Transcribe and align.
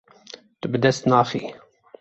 Tu 0.59 0.65
bi 0.71 0.77
dest 0.83 1.03
naxî. 1.11 1.41